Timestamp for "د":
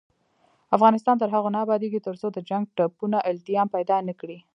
2.31-2.37